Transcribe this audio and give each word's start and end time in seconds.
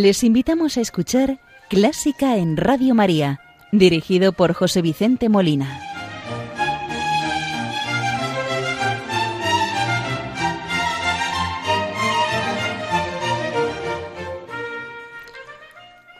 Les 0.00 0.22
invitamos 0.22 0.76
a 0.76 0.80
escuchar 0.80 1.40
Clásica 1.68 2.36
en 2.36 2.56
Radio 2.56 2.94
María, 2.94 3.40
dirigido 3.72 4.32
por 4.32 4.52
José 4.52 4.80
Vicente 4.80 5.28
Molina. 5.28 5.80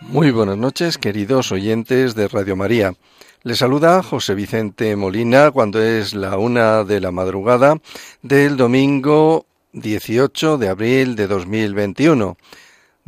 Muy 0.01 0.33
buenas 0.33 0.57
noches, 0.57 0.99
queridos 0.99 1.53
oyentes 1.53 2.17
de 2.17 2.27
Radio 2.27 2.57
María. 2.57 2.95
Les 3.45 3.59
saluda 3.59 4.03
José 4.03 4.35
Vicente 4.35 4.97
Molina 4.97 5.53
cuando 5.53 5.81
es 5.81 6.15
la 6.15 6.37
una 6.37 6.83
de 6.83 7.01
la 7.01 7.13
madrugada 7.13 7.79
del 8.23 8.57
domingo 8.57 9.47
18 9.73 10.59
de 10.59 10.69
abril 10.69 11.15
de 11.15 11.29
2021, 11.29 12.37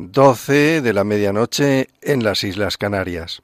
12 0.08 0.80
de 0.80 0.92
la 0.92 1.04
medianoche 1.04 1.88
en 2.00 2.24
las 2.24 2.44
Islas 2.44 2.78
Canarias. 2.78 3.42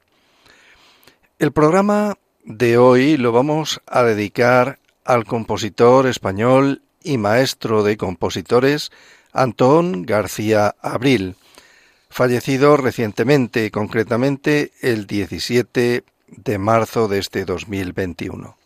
El 1.39 1.51
programa 1.51 2.17
de 2.43 2.77
hoy 2.77 3.17
lo 3.17 3.31
vamos 3.31 3.81
a 3.85 4.03
dedicar 4.03 4.79
al 5.05 5.25
compositor 5.25 6.07
español 6.07 6.81
y 7.03 7.17
maestro 7.17 7.83
de 7.83 7.97
compositores 7.97 8.91
Antón 9.33 10.03
García 10.03 10.75
Abril 10.81 11.35
fallecido 12.09 12.77
recientemente, 12.77 13.69
concretamente 13.69 14.71
el 14.81 15.05
17 15.05 16.03
de 16.27 16.57
marzo 16.57 17.07
de 17.07 17.19
este 17.19 17.45
2021. 17.45 18.57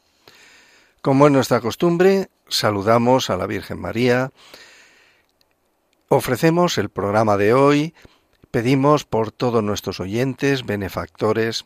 Como 1.01 1.25
es 1.25 1.33
nuestra 1.33 1.59
costumbre, 1.59 2.29
saludamos 2.47 3.29
a 3.29 3.37
la 3.37 3.47
Virgen 3.47 3.79
María, 3.79 4.31
ofrecemos 6.13 6.77
el 6.77 6.89
programa 6.89 7.37
de 7.37 7.53
hoy, 7.53 7.93
pedimos 8.51 9.05
por 9.05 9.31
todos 9.31 9.63
nuestros 9.63 10.01
oyentes, 10.01 10.65
benefactores, 10.65 11.65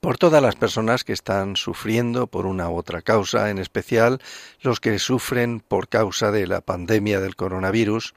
por 0.00 0.16
todas 0.16 0.42
las 0.42 0.56
personas 0.56 1.04
que 1.04 1.12
están 1.12 1.56
sufriendo 1.56 2.26
por 2.26 2.46
una 2.46 2.70
u 2.70 2.76
otra 2.76 3.02
causa, 3.02 3.50
en 3.50 3.58
especial 3.58 4.22
los 4.62 4.80
que 4.80 4.98
sufren 4.98 5.60
por 5.60 5.88
causa 5.88 6.30
de 6.30 6.46
la 6.46 6.62
pandemia 6.62 7.20
del 7.20 7.36
coronavirus. 7.36 8.14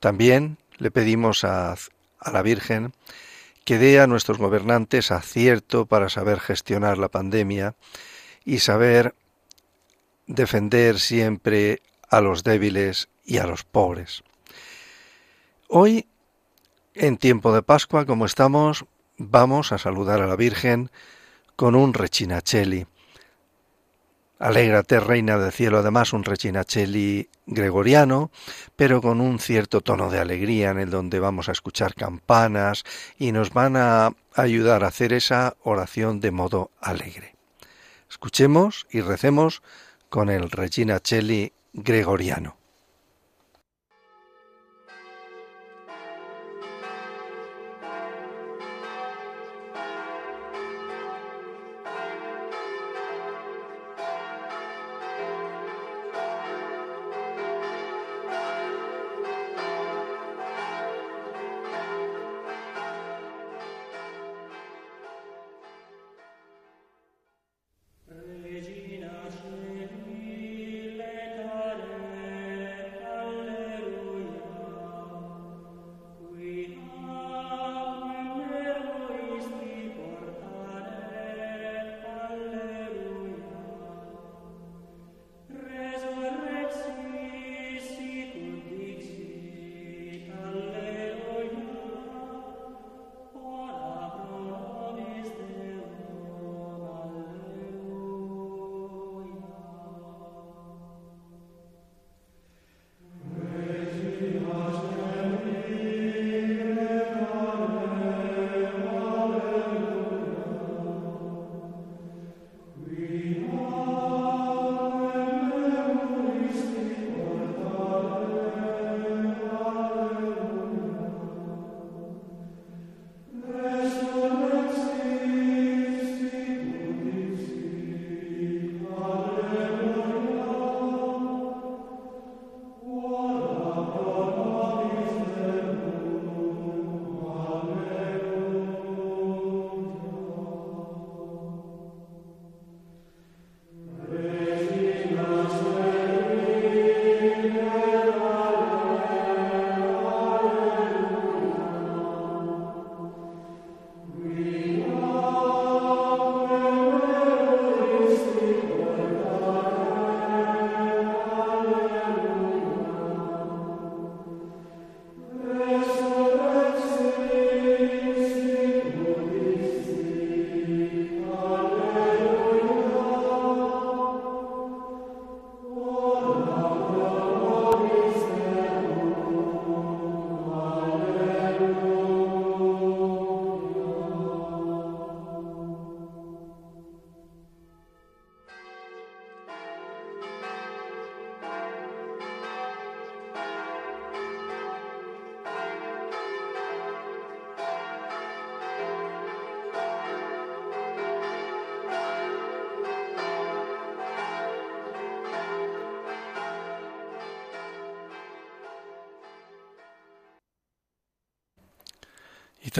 También 0.00 0.58
le 0.78 0.90
pedimos 0.90 1.44
a 1.44 1.76
a 2.18 2.32
la 2.32 2.42
Virgen, 2.42 2.92
que 3.64 3.78
dé 3.78 4.00
a 4.00 4.08
nuestros 4.08 4.38
gobernantes 4.38 5.12
acierto 5.12 5.86
para 5.86 6.08
saber 6.08 6.40
gestionar 6.40 6.98
la 6.98 7.08
pandemia 7.08 7.76
y 8.44 8.58
saber 8.58 9.14
defender 10.26 10.98
siempre 10.98 11.80
a 12.08 12.20
los 12.20 12.42
débiles 12.42 13.08
y 13.24 13.38
a 13.38 13.46
los 13.46 13.62
pobres. 13.62 14.24
Hoy, 15.72 16.08
en 16.94 17.16
tiempo 17.16 17.54
de 17.54 17.62
Pascua, 17.62 18.04
como 18.04 18.26
estamos, 18.26 18.86
vamos 19.18 19.70
a 19.70 19.78
saludar 19.78 20.20
a 20.20 20.26
la 20.26 20.34
Virgen 20.34 20.90
con 21.54 21.76
un 21.76 21.94
rechinacheli. 21.94 22.88
Alégrate, 24.40 24.98
reina 24.98 25.38
del 25.38 25.52
cielo, 25.52 25.78
además 25.78 26.12
un 26.12 26.24
rechinacheli 26.24 27.28
gregoriano, 27.46 28.32
pero 28.74 29.00
con 29.00 29.20
un 29.20 29.38
cierto 29.38 29.80
tono 29.80 30.10
de 30.10 30.18
alegría 30.18 30.70
en 30.70 30.80
el 30.80 30.90
donde 30.90 31.20
vamos 31.20 31.48
a 31.48 31.52
escuchar 31.52 31.94
campanas 31.94 32.82
y 33.16 33.30
nos 33.30 33.50
van 33.50 33.76
a 33.76 34.10
ayudar 34.34 34.82
a 34.82 34.88
hacer 34.88 35.12
esa 35.12 35.54
oración 35.62 36.18
de 36.18 36.32
modo 36.32 36.72
alegre. 36.80 37.36
Escuchemos 38.10 38.88
y 38.90 39.02
recemos 39.02 39.62
con 40.08 40.30
el 40.30 40.50
rechinacheli 40.50 41.52
gregoriano. 41.74 42.59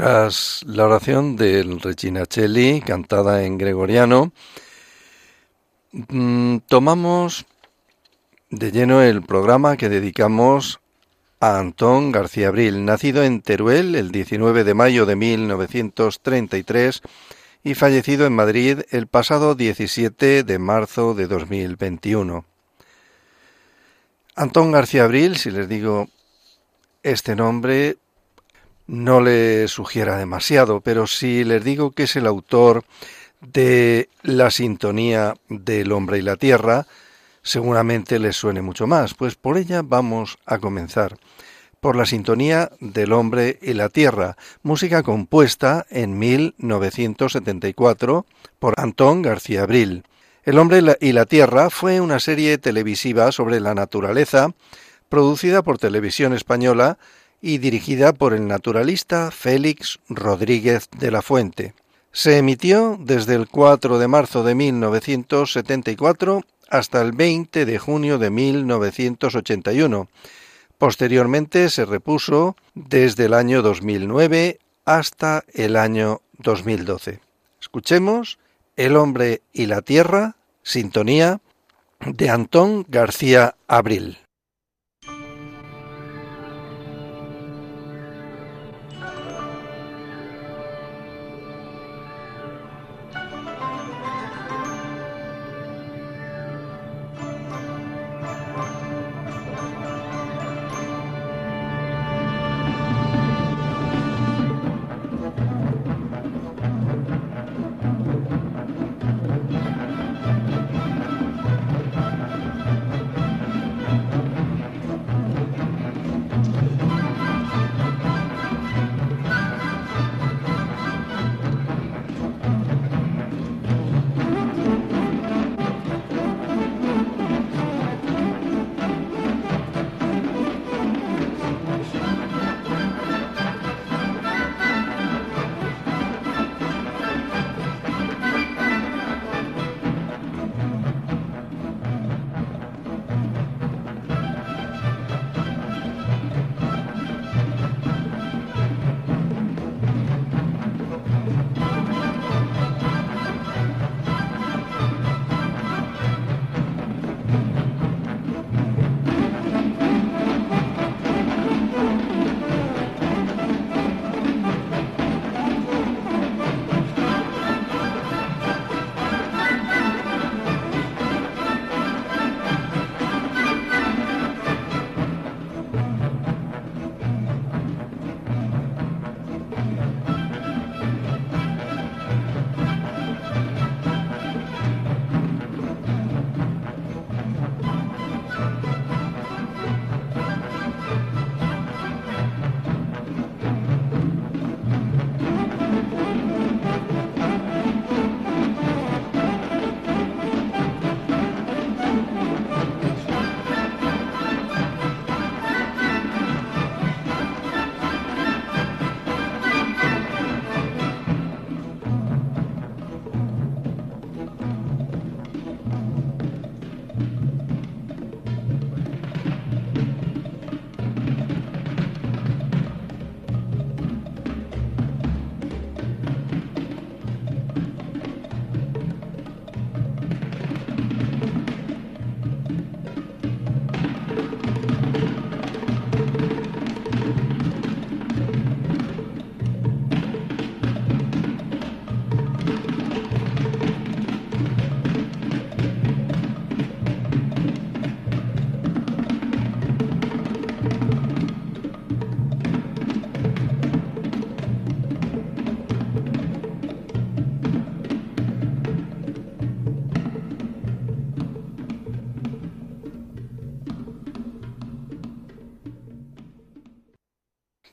Tras 0.01 0.65
la 0.67 0.87
oración 0.87 1.37
del 1.37 1.79
Regina 1.79 2.25
Cheli, 2.25 2.81
cantada 2.81 3.45
en 3.45 3.59
gregoriano, 3.59 4.33
mm, 5.93 6.57
tomamos 6.69 7.45
de 8.49 8.73
lleno 8.73 9.03
el 9.03 9.21
programa 9.21 9.77
que 9.77 9.91
dedicamos 9.91 10.81
a 11.39 11.59
Antón 11.59 12.13
García 12.13 12.49
Abril, 12.49 12.87
nacido 12.87 13.25
en 13.25 13.43
Teruel 13.43 13.95
el 13.95 14.11
19 14.11 14.65
de 14.65 14.73
mayo 14.73 15.05
de 15.05 15.17
1933 15.17 17.03
y 17.63 17.75
fallecido 17.75 18.25
en 18.25 18.33
Madrid 18.33 18.79
el 18.93 19.07
pasado 19.07 19.55
17 19.55 20.45
de 20.45 20.59
marzo 20.59 21.13
de 21.13 21.27
2021. 21.27 22.47
Antón 24.35 24.73
García 24.73 25.05
Abril, 25.05 25.37
si 25.37 25.51
les 25.51 25.69
digo 25.69 26.09
este 27.03 27.37
nombre, 27.37 27.99
no 28.91 29.21
le 29.21 29.69
sugiera 29.69 30.17
demasiado, 30.17 30.81
pero 30.81 31.07
si 31.07 31.45
les 31.45 31.63
digo 31.63 31.93
que 31.93 32.03
es 32.03 32.17
el 32.17 32.27
autor 32.27 32.83
de 33.41 34.09
la 34.23 34.51
sintonía 34.51 35.35
del 35.49 35.93
hombre 35.93 36.19
y 36.19 36.23
la 36.23 36.35
tierra, 36.35 36.89
seguramente 37.41 38.19
les 38.19 38.35
suene 38.35 38.63
mucho 38.63 38.89
más, 38.89 39.15
pues 39.15 39.37
por 39.37 39.59
ella 39.59 39.83
vamos 39.85 40.39
a 40.45 40.59
comenzar. 40.59 41.17
Por 41.79 41.95
la 41.95 42.05
sintonía 42.05 42.73
del 42.81 43.13
hombre 43.13 43.61
y 43.63 43.75
la 43.75 43.91
tierra, 43.91 44.37
música 44.65 45.05
compuesta 45.05 45.87
en 45.89 46.19
1974 46.19 48.27
por 48.59 48.75
Antón 48.77 49.23
García 49.23 49.63
Abril. 49.63 50.03
El 50.43 50.59
hombre 50.59 50.83
y 51.01 51.13
la 51.13 51.27
tierra 51.27 51.71
fue 51.71 52.01
una 52.01 52.19
serie 52.19 52.59
televisiva 52.59 53.31
sobre 53.31 53.61
la 53.61 53.75
naturaleza, 53.75 54.53
producida 55.09 55.63
por 55.63 55.79
Televisión 55.79 56.33
Española 56.33 56.99
y 57.41 57.59
dirigida 57.59 58.13
por 58.13 58.33
el 58.33 58.47
naturalista 58.47 59.31
Félix 59.31 59.99
Rodríguez 60.09 60.89
de 60.99 61.11
la 61.11 61.23
Fuente. 61.23 61.75
Se 62.13 62.39
emitió 62.39 62.99
desde 63.01 63.35
el 63.35 63.49
4 63.49 63.99
de 63.99 64.09
marzo 64.09 64.43
de 64.43 64.55
1974 64.55 66.43
hasta 66.69 67.01
el 67.01 67.13
20 67.13 67.65
de 67.65 67.79
junio 67.79 68.19
de 68.19 68.31
1981. 68.31 70.09
Posteriormente 70.79 71.69
se 71.71 71.85
repuso 71.85 72.57
desde 72.75 73.27
el 73.27 73.35
año 73.35 73.63
2009 73.63 74.59
hasta 74.85 75.45
el 75.53 75.77
año 75.77 76.23
2012. 76.39 77.21
Escuchemos 77.61 78.39
El 78.77 78.97
hombre 78.97 79.43
y 79.53 79.67
la 79.67 79.83
tierra, 79.83 80.37
sintonía 80.63 81.41
de 82.01 82.31
Antón 82.31 82.87
García 82.89 83.57
Abril. 83.69 84.19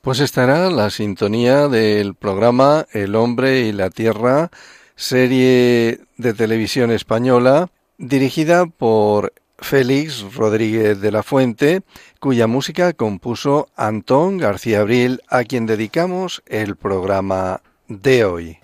Pues 0.07 0.21
estará 0.21 0.69
la 0.69 0.89
sintonía 0.89 1.67
del 1.67 2.15
programa 2.15 2.85
El 2.93 3.13
hombre 3.13 3.67
y 3.67 3.73
la 3.73 3.89
tierra, 3.89 4.51
serie 4.95 5.99
de 6.15 6.33
televisión 6.33 6.91
española, 6.91 7.67
dirigida 7.97 8.67
por 8.67 9.33
Félix 9.57 10.33
Rodríguez 10.33 11.01
de 11.01 11.11
la 11.11 11.23
Fuente, 11.23 11.81
cuya 12.21 12.47
música 12.47 12.93
compuso 12.93 13.67
Antón 13.75 14.37
García 14.37 14.79
Abril, 14.79 15.19
a 15.27 15.43
quien 15.43 15.65
dedicamos 15.65 16.41
el 16.45 16.77
programa 16.77 17.61
de 17.89 18.23
hoy. 18.23 18.59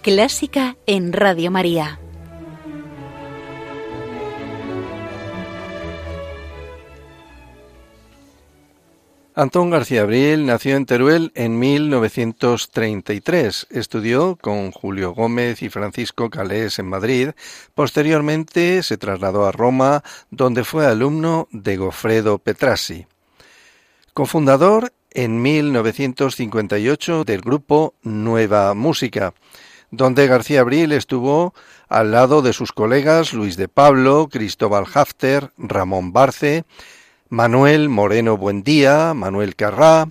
Clásica 0.00 0.76
en 0.86 1.12
Radio 1.12 1.50
María. 1.50 1.98
Antón 9.38 9.70
García 9.70 10.02
Abril 10.02 10.44
nació 10.46 10.74
en 10.74 10.84
Teruel 10.84 11.30
en 11.36 11.60
1933. 11.60 13.68
Estudió 13.70 14.34
con 14.34 14.72
Julio 14.72 15.14
Gómez 15.14 15.62
y 15.62 15.68
Francisco 15.68 16.28
Calés 16.28 16.80
en 16.80 16.88
Madrid. 16.88 17.28
Posteriormente 17.72 18.82
se 18.82 18.96
trasladó 18.96 19.46
a 19.46 19.52
Roma, 19.52 20.02
donde 20.32 20.64
fue 20.64 20.86
alumno 20.86 21.46
de 21.52 21.76
Gofredo 21.76 22.38
Petrassi. 22.38 23.06
Cofundador 24.12 24.92
en 25.12 25.40
1958 25.40 27.22
del 27.22 27.40
grupo 27.40 27.94
Nueva 28.02 28.74
Música, 28.74 29.34
donde 29.92 30.26
García 30.26 30.62
Abril 30.62 30.90
estuvo 30.90 31.54
al 31.88 32.10
lado 32.10 32.42
de 32.42 32.52
sus 32.52 32.72
colegas 32.72 33.32
Luis 33.32 33.56
de 33.56 33.68
Pablo, 33.68 34.28
Cristóbal 34.28 34.86
Hafter, 34.92 35.52
Ramón 35.56 36.12
Barce, 36.12 36.64
Manuel 37.28 37.88
Moreno 37.88 38.36
Buendía, 38.36 39.12
Manuel 39.14 39.54
Carrá, 39.56 40.08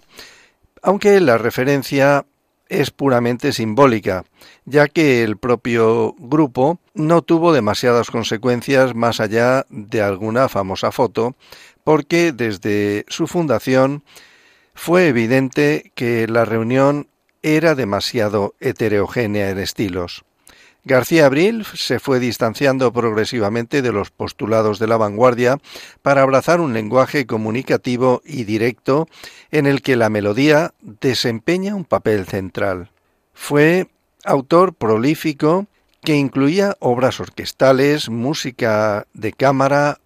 aunque 0.82 1.20
la 1.20 1.38
referencia 1.38 2.26
es 2.70 2.92
puramente 2.92 3.54
simbólica, 3.54 4.26
ya 4.66 4.88
que 4.88 5.24
el 5.24 5.38
propio 5.38 6.16
grupo 6.20 6.80
no 6.94 7.22
tuvo 7.22 7.54
demasiadas 7.54 8.12
consecuencias 8.12 8.94
más 8.94 9.20
allá 9.20 9.66
de 9.70 10.02
alguna 10.02 10.50
famosa 10.50 10.92
foto, 10.92 11.36
porque 11.84 12.34
desde 12.34 13.06
su 13.08 13.28
fundación 13.28 14.04
fue 14.76 15.08
evidente 15.08 15.92
que 15.96 16.28
la 16.28 16.46
reunión 16.46 17.08
era 17.42 17.76
demasiado 17.76 18.54
heterogénea 18.60 19.50
en 19.50 19.60
estilos. 19.60 20.24
García 20.88 21.26
Abril 21.26 21.66
se 21.76 22.00
fue 22.00 22.22
distanciando 22.22 22.94
progresivamente 22.94 23.82
de 23.82 23.92
los 23.92 24.10
postulados 24.10 24.80
de 24.80 24.88
la 24.88 24.96
vanguardia 24.96 25.60
para 26.02 26.22
abrazar 26.22 26.62
un 26.62 26.74
lenguaje 26.74 27.26
comunicativo 27.26 28.22
y 28.24 28.46
directo 28.46 29.10
en 29.52 29.66
el 29.66 29.82
que 29.82 29.98
la 29.98 30.10
melodía 30.10 30.74
desempeña 30.82 31.76
un 31.76 31.84
papel 31.84 32.26
central. 32.26 32.90
Fue 33.34 33.90
autor 34.24 34.76
prolífico 34.76 35.68
que 36.06 36.16
incluía 36.16 36.78
obras 36.80 37.20
orquestales, 37.20 38.08
música 38.10 39.08
de 39.14 39.34
cámara, 39.34 40.00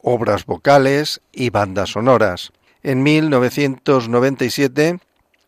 obras 0.00 0.46
vocales 0.46 1.20
y 1.32 1.50
bandas 1.50 1.90
sonoras. 1.90 2.52
En 2.84 3.02
1997, 3.02 5.00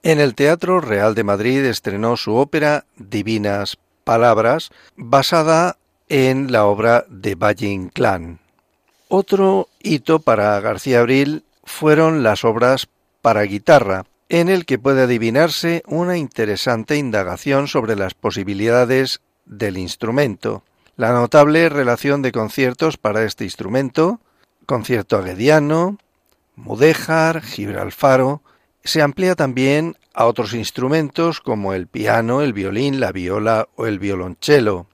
en 0.02 0.18
el 0.18 0.34
Teatro 0.34 0.80
Real 0.80 1.14
de 1.14 1.22
Madrid 1.22 1.64
estrenó 1.64 2.16
su 2.16 2.34
ópera 2.34 2.86
Divinas 2.96 3.78
palabras, 4.10 4.72
basada 4.96 5.76
en 6.08 6.50
la 6.50 6.64
obra 6.64 7.04
de 7.08 7.36
Valle 7.36 7.68
Inclán. 7.68 8.40
Otro 9.06 9.68
hito 9.80 10.18
para 10.18 10.58
García 10.58 10.98
Abril 10.98 11.44
fueron 11.62 12.24
las 12.24 12.44
obras 12.44 12.88
para 13.22 13.42
guitarra, 13.42 14.06
en 14.28 14.48
el 14.48 14.66
que 14.66 14.80
puede 14.80 15.02
adivinarse 15.02 15.84
una 15.86 16.16
interesante 16.16 16.96
indagación 16.96 17.68
sobre 17.68 17.94
las 17.94 18.14
posibilidades 18.14 19.20
del 19.44 19.78
instrumento. 19.78 20.64
La 20.96 21.12
notable 21.12 21.68
relación 21.68 22.20
de 22.20 22.32
conciertos 22.32 22.96
para 22.96 23.22
este 23.22 23.44
instrumento, 23.44 24.18
concierto 24.66 25.18
aguediano, 25.18 25.98
mudéjar, 26.56 27.42
gibralfaro, 27.42 28.42
se 28.82 29.02
amplía 29.02 29.36
también 29.36 29.94
a 30.14 30.26
otros 30.26 30.54
instrumentos 30.54 31.40
como 31.40 31.74
el 31.74 31.86
piano, 31.86 32.42
el 32.42 32.52
violín, 32.52 33.00
la 33.00 33.12
viola 33.12 33.68
o 33.76 33.86
el 33.86 33.98
violonchelo. 33.98 34.86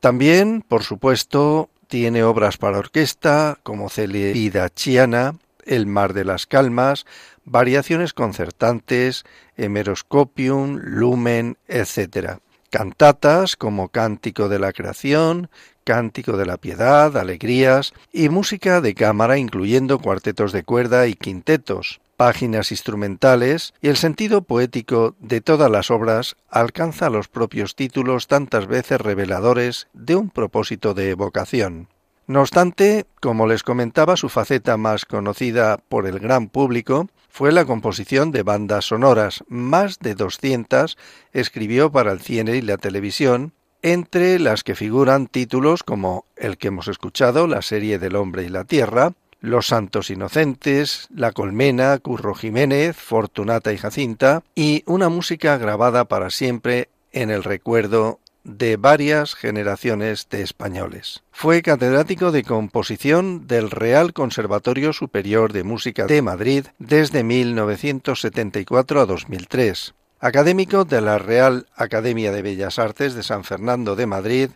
También, 0.00 0.64
por 0.66 0.82
supuesto, 0.82 1.70
tiene 1.86 2.24
obras 2.24 2.56
para 2.56 2.78
orquesta 2.78 3.58
como 3.62 3.88
Celebida 3.88 4.68
Chiana, 4.70 5.36
El 5.64 5.86
mar 5.86 6.12
de 6.12 6.24
las 6.24 6.46
calmas, 6.46 7.06
variaciones 7.44 8.12
concertantes, 8.12 9.24
Hemeroscopium, 9.56 10.80
Lumen, 10.82 11.58
etc. 11.68 12.38
Cantatas 12.70 13.56
como 13.56 13.90
Cántico 13.90 14.48
de 14.48 14.58
la 14.58 14.72
Creación, 14.72 15.50
Cántico 15.84 16.36
de 16.36 16.46
la 16.46 16.56
Piedad, 16.56 17.16
Alegrías 17.16 17.92
y 18.12 18.28
música 18.28 18.80
de 18.80 18.94
cámara 18.94 19.38
incluyendo 19.38 19.98
cuartetos 19.98 20.52
de 20.52 20.64
cuerda 20.64 21.06
y 21.06 21.14
quintetos 21.14 22.01
páginas 22.22 22.70
instrumentales 22.70 23.74
y 23.80 23.88
el 23.88 23.96
sentido 23.96 24.42
poético 24.42 25.16
de 25.18 25.40
todas 25.40 25.68
las 25.68 25.90
obras 25.90 26.36
alcanza 26.48 27.10
los 27.10 27.26
propios 27.26 27.74
títulos 27.74 28.28
tantas 28.28 28.68
veces 28.68 29.00
reveladores 29.00 29.88
de 29.92 30.14
un 30.14 30.30
propósito 30.30 30.94
de 30.94 31.10
evocación. 31.10 31.88
No 32.28 32.42
obstante, 32.42 33.06
como 33.20 33.48
les 33.48 33.64
comentaba, 33.64 34.16
su 34.16 34.28
faceta 34.28 34.76
más 34.76 35.04
conocida 35.04 35.78
por 35.88 36.06
el 36.06 36.20
gran 36.20 36.48
público 36.48 37.08
fue 37.28 37.50
la 37.50 37.64
composición 37.64 38.30
de 38.30 38.44
bandas 38.44 38.84
sonoras. 38.84 39.42
Más 39.48 39.98
de 39.98 40.14
200 40.14 40.96
escribió 41.32 41.90
para 41.90 42.12
el 42.12 42.20
cine 42.20 42.54
y 42.54 42.62
la 42.62 42.76
televisión, 42.76 43.52
entre 43.82 44.38
las 44.38 44.62
que 44.62 44.76
figuran 44.76 45.26
títulos 45.26 45.82
como 45.82 46.24
el 46.36 46.56
que 46.56 46.68
hemos 46.68 46.86
escuchado, 46.86 47.48
la 47.48 47.62
serie 47.62 47.98
del 47.98 48.14
hombre 48.14 48.44
y 48.44 48.48
la 48.48 48.62
tierra, 48.62 49.12
los 49.42 49.66
Santos 49.66 50.08
Inocentes, 50.08 51.08
La 51.14 51.32
Colmena, 51.32 51.98
Curro 51.98 52.34
Jiménez, 52.34 52.96
Fortunata 52.96 53.70
y 53.72 53.76
Jacinta, 53.76 54.42
y 54.54 54.82
una 54.86 55.10
música 55.10 55.58
grabada 55.58 56.06
para 56.06 56.30
siempre 56.30 56.88
en 57.10 57.30
el 57.30 57.44
recuerdo 57.44 58.20
de 58.44 58.76
varias 58.76 59.34
generaciones 59.34 60.28
de 60.30 60.42
españoles. 60.42 61.22
Fue 61.32 61.62
catedrático 61.62 62.30
de 62.32 62.44
composición 62.44 63.46
del 63.46 63.70
Real 63.70 64.12
Conservatorio 64.12 64.92
Superior 64.92 65.52
de 65.52 65.64
Música 65.64 66.06
de 66.06 66.22
Madrid 66.22 66.66
desde 66.78 67.24
1974 67.24 69.00
a 69.00 69.06
2003, 69.06 69.94
académico 70.20 70.84
de 70.84 71.00
la 71.00 71.18
Real 71.18 71.66
Academia 71.74 72.30
de 72.32 72.42
Bellas 72.42 72.78
Artes 72.78 73.14
de 73.14 73.24
San 73.24 73.44
Fernando 73.44 73.96
de 73.96 74.06
Madrid 74.06 74.50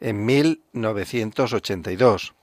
en 0.00 0.26
1982 0.26 2.34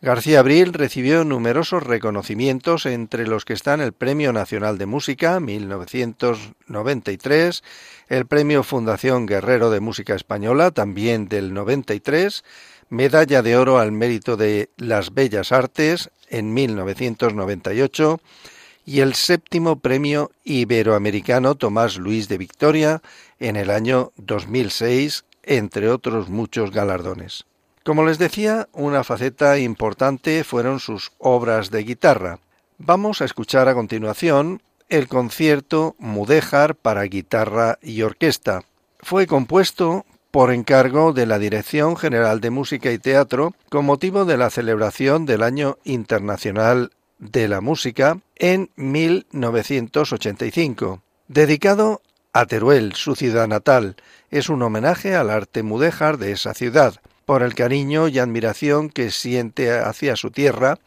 García 0.00 0.38
Abril 0.38 0.74
recibió 0.74 1.24
numerosos 1.24 1.82
reconocimientos, 1.82 2.86
entre 2.86 3.26
los 3.26 3.44
que 3.44 3.52
están 3.52 3.80
el 3.80 3.92
Premio 3.92 4.32
Nacional 4.32 4.78
de 4.78 4.86
Música 4.86 5.40
1993, 5.40 7.64
el 8.08 8.26
Premio 8.26 8.62
Fundación 8.62 9.26
Guerrero 9.26 9.70
de 9.70 9.80
Música 9.80 10.14
Española 10.14 10.70
también 10.70 11.26
del 11.26 11.52
93, 11.52 12.44
Medalla 12.90 13.42
de 13.42 13.56
Oro 13.56 13.80
al 13.80 13.90
Mérito 13.90 14.36
de 14.36 14.70
las 14.76 15.14
Bellas 15.14 15.50
Artes 15.50 16.10
en 16.28 16.54
1998 16.54 18.20
y 18.86 19.00
el 19.00 19.14
séptimo 19.14 19.80
Premio 19.80 20.30
Iberoamericano 20.44 21.56
Tomás 21.56 21.98
Luis 21.98 22.28
de 22.28 22.38
Victoria 22.38 23.02
en 23.40 23.56
el 23.56 23.68
año 23.68 24.12
2006, 24.16 25.24
entre 25.42 25.88
otros 25.88 26.28
muchos 26.28 26.70
galardones. 26.70 27.48
Como 27.84 28.04
les 28.04 28.18
decía, 28.18 28.68
una 28.72 29.04
faceta 29.04 29.58
importante 29.58 30.44
fueron 30.44 30.80
sus 30.80 31.12
obras 31.18 31.70
de 31.70 31.84
guitarra. 31.84 32.40
Vamos 32.78 33.22
a 33.22 33.24
escuchar 33.24 33.68
a 33.68 33.74
continuación 33.74 34.60
el 34.88 35.08
concierto 35.08 35.94
Mudéjar 35.98 36.74
para 36.74 37.04
guitarra 37.04 37.78
y 37.82 38.02
orquesta. 38.02 38.62
Fue 39.00 39.26
compuesto 39.26 40.04
por 40.30 40.52
encargo 40.52 41.12
de 41.12 41.26
la 41.26 41.38
Dirección 41.38 41.96
General 41.96 42.40
de 42.40 42.50
Música 42.50 42.90
y 42.92 42.98
Teatro 42.98 43.54
con 43.70 43.84
motivo 43.84 44.24
de 44.24 44.36
la 44.36 44.50
celebración 44.50 45.26
del 45.26 45.42
Año 45.42 45.78
Internacional 45.84 46.92
de 47.18 47.48
la 47.48 47.60
Música 47.60 48.20
en 48.36 48.70
1985. 48.76 51.02
Dedicado 51.28 52.02
a 52.32 52.46
Teruel, 52.46 52.94
su 52.94 53.16
ciudad 53.16 53.48
natal, 53.48 53.96
es 54.30 54.48
un 54.48 54.62
homenaje 54.62 55.16
al 55.16 55.28
arte 55.30 55.62
mudéjar 55.62 56.16
de 56.18 56.32
esa 56.32 56.54
ciudad. 56.54 56.94
Por 57.28 57.42
el 57.42 57.54
cariño 57.54 58.08
y 58.08 58.18
admiración 58.18 58.88
que 58.88 59.10
siente 59.10 59.70
hacia 59.70 60.16
su 60.16 60.30
tierra, 60.30 60.78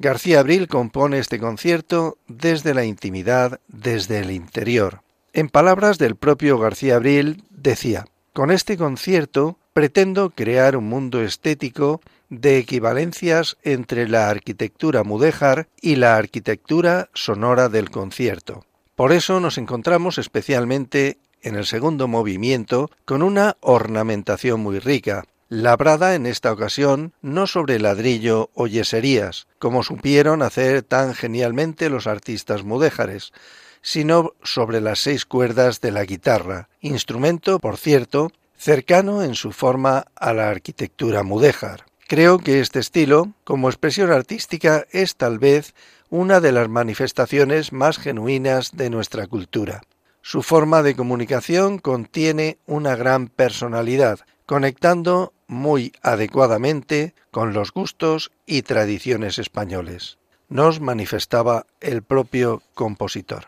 García 0.00 0.40
Abril 0.40 0.66
compone 0.66 1.20
este 1.20 1.38
concierto 1.38 2.18
desde 2.26 2.74
la 2.74 2.84
intimidad, 2.84 3.60
desde 3.68 4.18
el 4.18 4.32
interior. 4.32 5.02
En 5.32 5.48
palabras 5.48 5.98
del 5.98 6.16
propio 6.16 6.58
García 6.58 6.96
Abril 6.96 7.44
decía, 7.50 8.06
con 8.32 8.50
este 8.50 8.76
concierto 8.76 9.56
pretendo 9.72 10.30
crear 10.30 10.76
un 10.76 10.88
mundo 10.88 11.22
estético 11.22 12.00
de 12.28 12.58
equivalencias 12.58 13.56
entre 13.62 14.08
la 14.08 14.28
arquitectura 14.30 15.04
mudéjar 15.04 15.68
y 15.80 15.94
la 15.94 16.16
arquitectura 16.16 17.08
sonora 17.14 17.68
del 17.68 17.90
concierto. 17.90 18.64
Por 18.96 19.12
eso 19.12 19.38
nos 19.38 19.58
encontramos 19.58 20.18
especialmente 20.18 21.18
en 21.42 21.54
el 21.54 21.66
segundo 21.66 22.08
movimiento 22.08 22.90
con 23.04 23.22
una 23.22 23.56
ornamentación 23.60 24.58
muy 24.58 24.80
rica, 24.80 25.24
labrada 25.62 26.14
en 26.14 26.26
esta 26.26 26.52
ocasión 26.52 27.12
no 27.22 27.46
sobre 27.46 27.78
ladrillo 27.78 28.50
o 28.54 28.66
yeserías, 28.66 29.46
como 29.58 29.82
supieron 29.82 30.42
hacer 30.42 30.82
tan 30.82 31.14
genialmente 31.14 31.88
los 31.90 32.06
artistas 32.06 32.64
mudéjares, 32.64 33.32
sino 33.80 34.32
sobre 34.42 34.80
las 34.80 35.00
seis 35.00 35.24
cuerdas 35.24 35.80
de 35.80 35.92
la 35.92 36.04
guitarra, 36.04 36.68
instrumento, 36.80 37.58
por 37.60 37.76
cierto, 37.76 38.32
cercano 38.56 39.22
en 39.22 39.34
su 39.34 39.52
forma 39.52 40.06
a 40.16 40.32
la 40.32 40.48
arquitectura 40.48 41.22
mudéjar. 41.22 41.84
Creo 42.08 42.38
que 42.38 42.60
este 42.60 42.80
estilo, 42.80 43.32
como 43.44 43.68
expresión 43.68 44.10
artística, 44.10 44.86
es 44.90 45.16
tal 45.16 45.38
vez 45.38 45.74
una 46.10 46.40
de 46.40 46.52
las 46.52 46.68
manifestaciones 46.68 47.72
más 47.72 47.98
genuinas 47.98 48.72
de 48.72 48.90
nuestra 48.90 49.26
cultura. 49.26 49.82
Su 50.22 50.42
forma 50.42 50.82
de 50.82 50.96
comunicación 50.96 51.78
contiene 51.78 52.56
una 52.66 52.96
gran 52.96 53.28
personalidad, 53.28 54.20
conectando 54.46 55.33
muy 55.46 55.92
adecuadamente 56.02 57.14
con 57.30 57.52
los 57.52 57.72
gustos 57.72 58.32
y 58.46 58.62
tradiciones 58.62 59.38
españoles. 59.38 60.18
Nos 60.48 60.80
manifestaba 60.80 61.66
el 61.80 62.02
propio 62.02 62.62
compositor. 62.74 63.46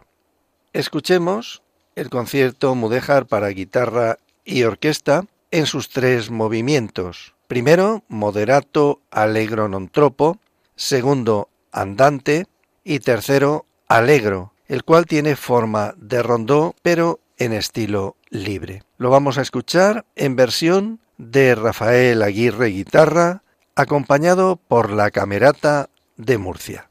Escuchemos 0.72 1.62
el 1.94 2.10
concierto 2.10 2.74
Mudéjar 2.74 3.26
para 3.26 3.48
guitarra 3.48 4.18
y 4.44 4.62
orquesta 4.64 5.26
en 5.50 5.66
sus 5.66 5.88
tres 5.88 6.30
movimientos. 6.30 7.34
Primero, 7.46 8.02
moderato 8.08 9.00
allegro 9.10 9.68
non 9.70 9.88
troppo, 9.88 10.42
segundo, 10.74 11.48
andante 11.70 12.50
y 12.82 12.98
tercero, 13.00 13.64
allegro, 13.88 14.52
el 14.66 14.82
cual 14.82 15.06
tiene 15.06 15.36
forma 15.36 15.94
de 15.96 16.22
rondó 16.22 16.74
pero 16.82 17.20
en 17.38 17.52
estilo 17.52 18.16
libre. 18.30 18.82
Lo 18.98 19.10
vamos 19.10 19.38
a 19.38 19.42
escuchar 19.42 20.04
en 20.16 20.36
versión 20.36 21.00
de 21.18 21.54
Rafael 21.54 22.22
Aguirre 22.22 22.68
guitarra, 22.68 23.42
acompañado 23.74 24.56
por 24.56 24.90
la 24.90 25.10
Camerata 25.10 25.90
de 26.16 26.38
Murcia. 26.38 26.85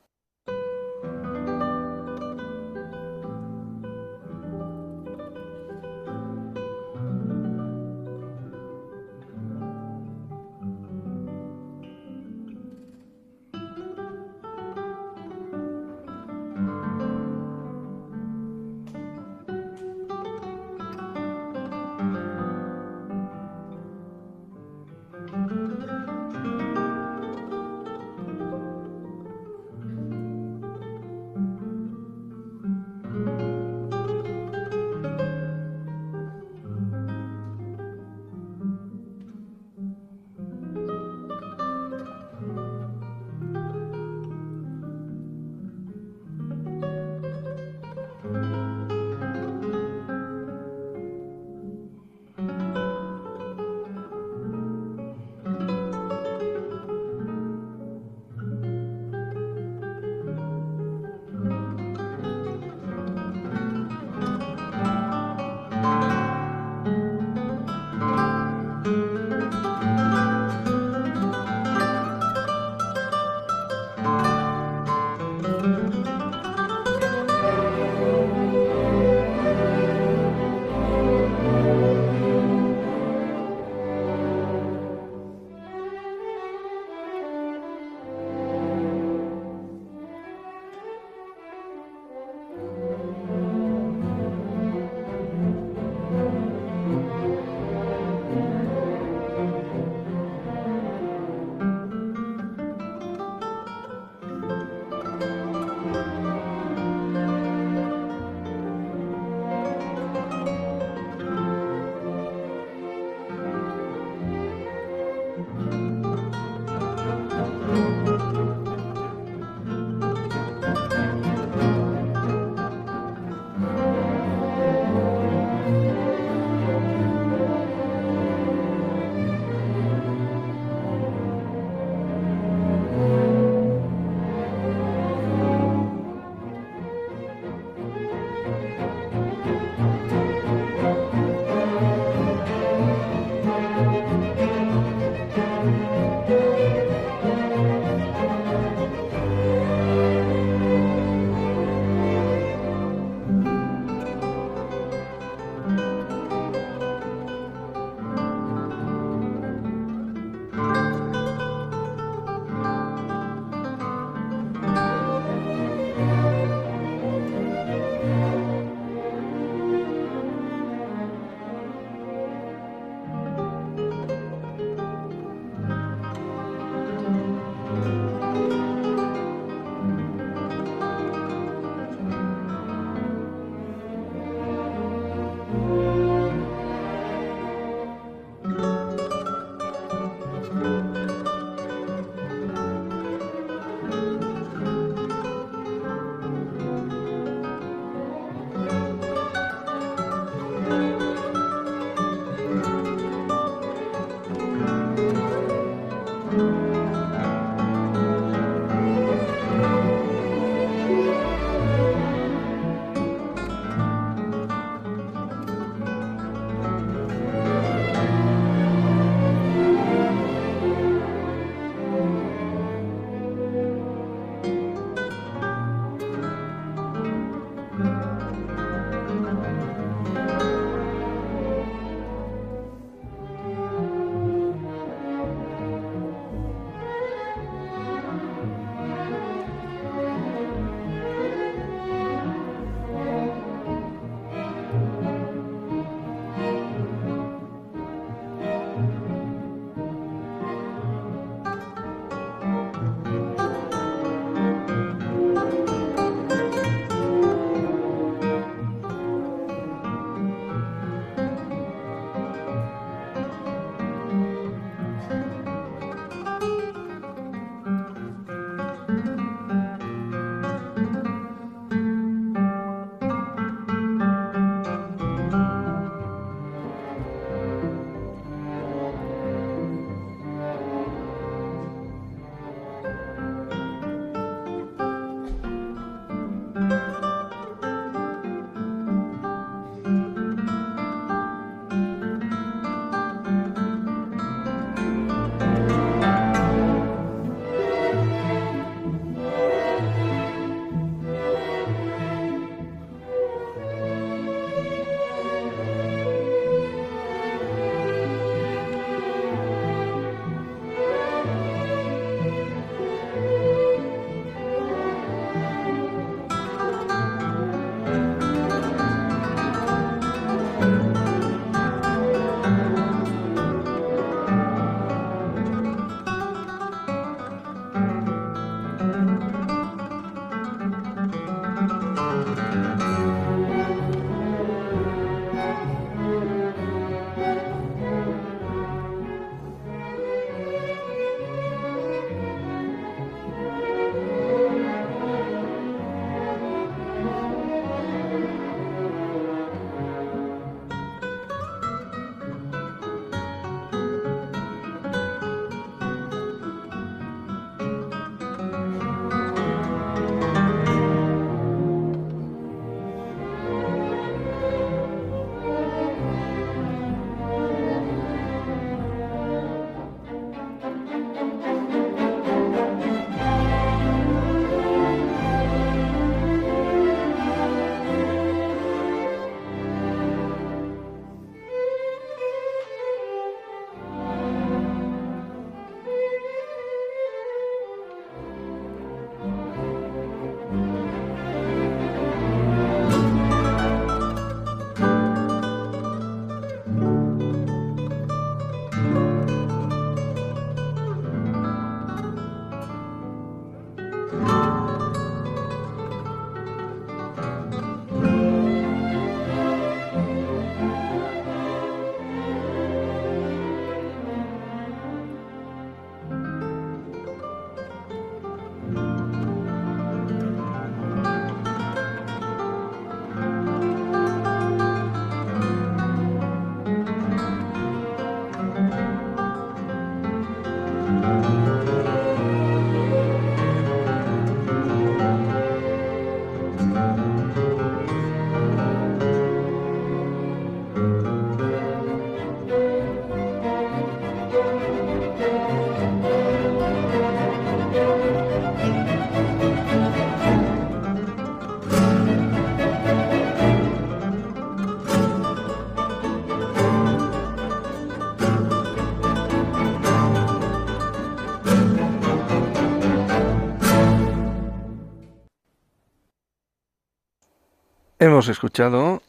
Hemos 468.16 468.30
escuchado 468.30 469.04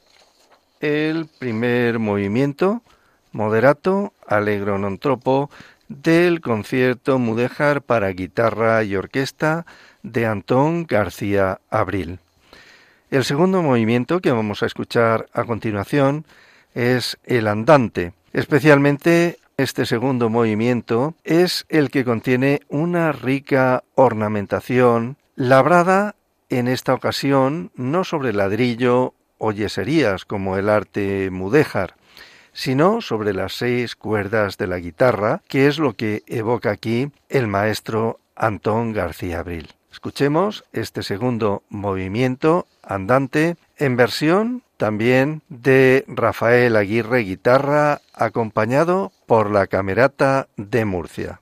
el 0.81 1.27
primer 1.27 2.01
movimiento, 2.01 2.83
moderato, 3.31 4.13
allegro 4.27 4.83
non 4.83 4.99
troppo, 4.99 5.47
del 5.87 6.43
concierto 6.43 7.15
Mudéjar 7.23 7.87
para 7.87 8.11
guitarra 8.11 8.83
y 8.83 8.99
orquesta 8.99 9.63
de 10.03 10.27
Antón 10.27 10.91
García 10.91 11.63
Abril. 11.71 12.19
El 13.15 13.23
segundo 13.23 13.63
movimiento 13.63 14.19
que 14.19 14.35
vamos 14.35 14.65
a 14.65 14.67
escuchar 14.67 15.31
a 15.31 15.47
continuación 15.47 16.27
es 16.75 17.15
el 17.23 17.47
andante. 17.47 18.11
Especialmente 18.35 19.39
este 19.55 19.87
segundo 19.87 20.35
movimiento 20.35 21.15
es 21.23 21.65
el 21.69 21.95
que 21.95 22.03
contiene 22.03 22.63
una 22.67 23.13
rica 23.13 23.85
ornamentación 23.95 25.15
labrada 25.37 26.16
en 26.49 26.69
esta 26.69 26.95
ocasión 26.95 27.71
no 27.75 28.05
sobre 28.05 28.33
ladrillo 28.33 29.15
o 29.39 29.53
yeserías 29.53 30.25
como 30.25 30.57
el 30.57 30.69
arte 30.69 31.31
mudéjar, 31.31 31.95
sino 32.53 33.01
sobre 33.01 33.35
las 33.35 33.53
seis 33.53 33.97
cuerdas 33.97 34.57
de 34.57 34.67
la 34.67 34.79
guitarra, 34.79 35.43
que 35.49 35.67
es 35.67 35.79
lo 35.79 35.95
que 35.95 36.23
evoca 36.27 36.71
aquí 36.71 37.11
el 37.29 37.47
maestro 37.47 38.19
Antón 38.35 38.93
García 38.93 39.41
Abril. 39.41 39.75
Escuchemos 39.93 40.65
este 40.73 41.03
segundo 41.03 41.63
movimiento 41.69 42.67
andante 42.83 43.57
en 43.77 43.97
versión 43.97 44.63
también 44.77 45.43
de 45.49 46.05
Rafael 46.07 46.77
Aguirre 46.77 47.21
guitarra 47.21 48.03
acompañado 48.13 49.13
por 49.27 49.51
la 49.51 49.67
Camerata 49.67 50.49
de 50.57 50.85
Murcia. 50.85 51.41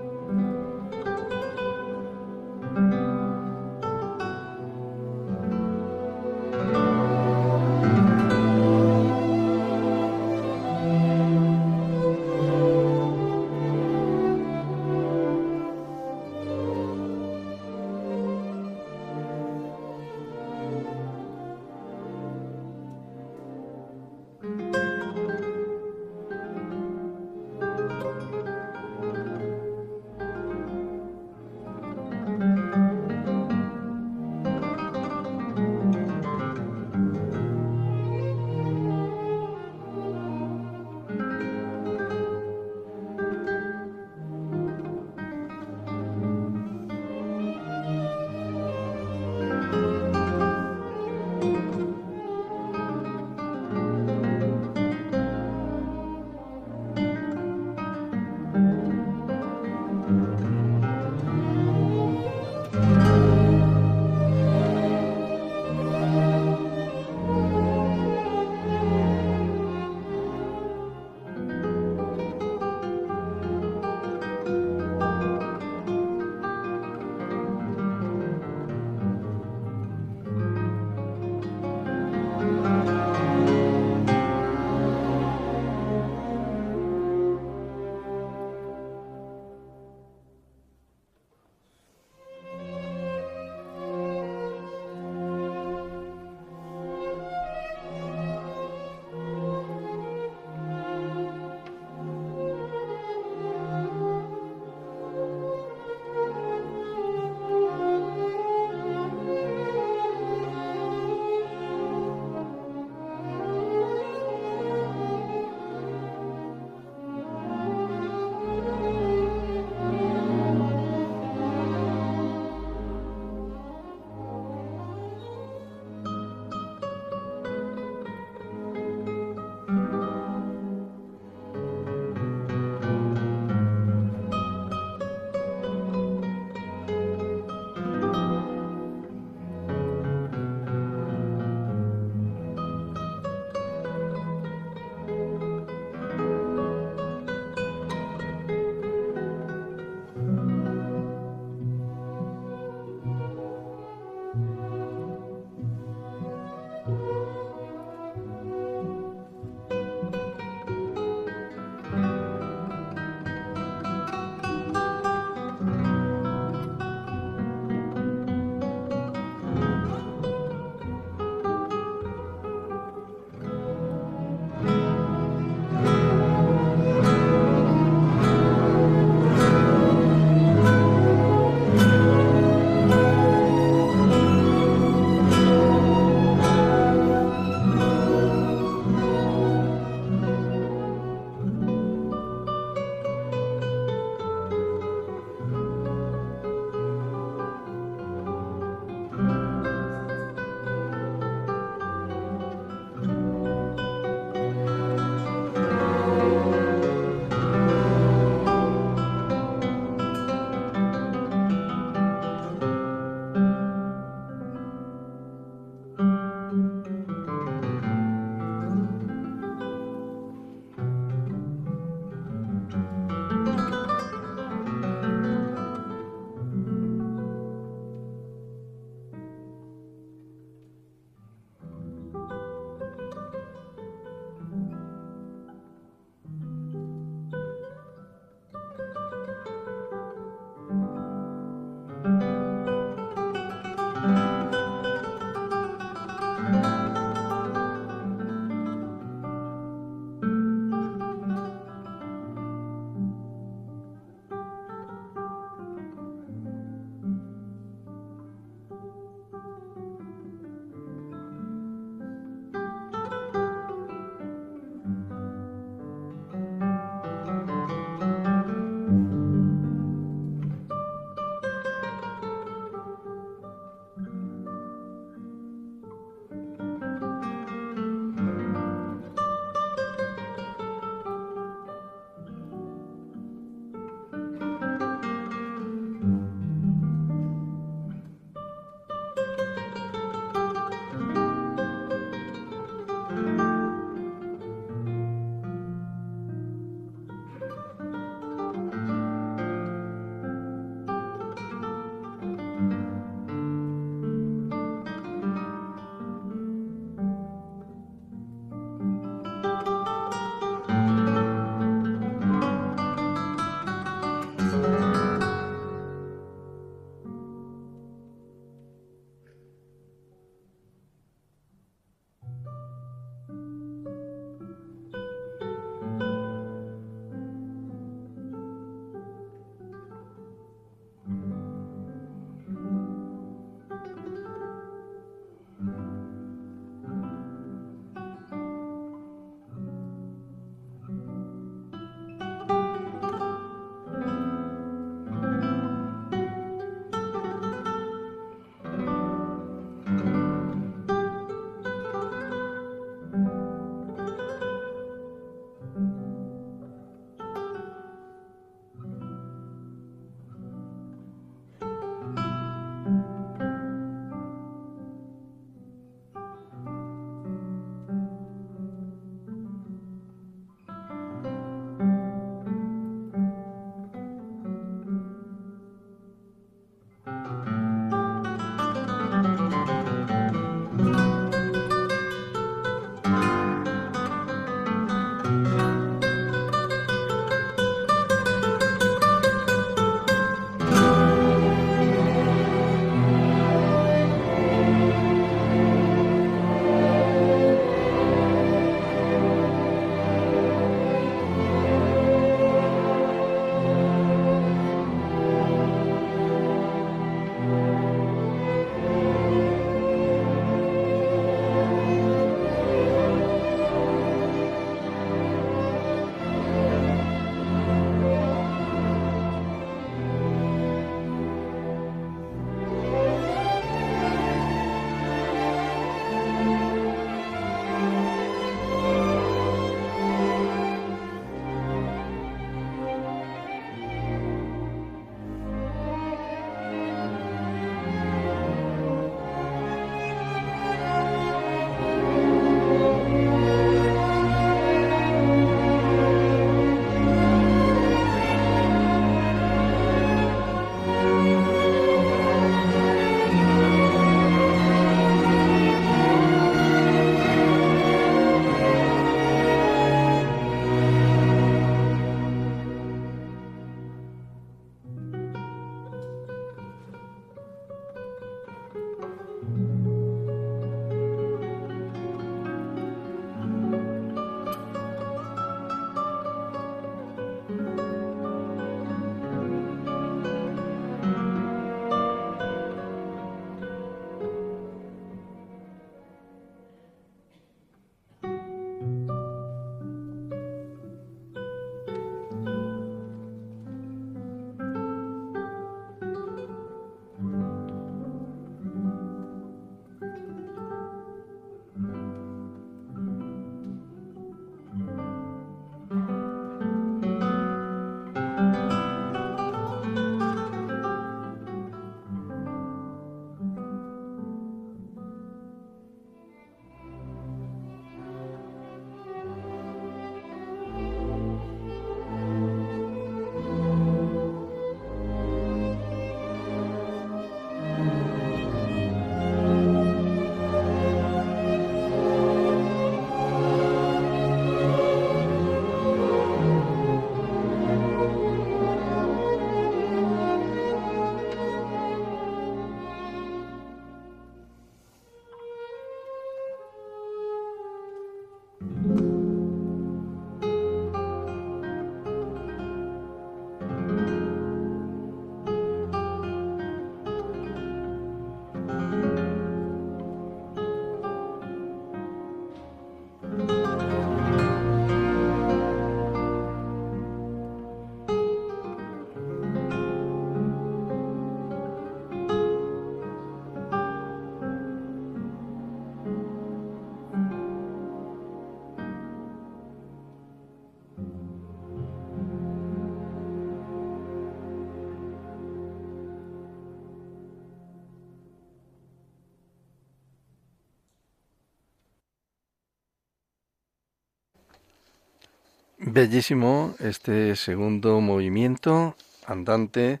Bellísimo 595.94 596.74
este 596.78 597.36
segundo 597.36 598.00
movimiento 598.00 598.96
andante 599.26 600.00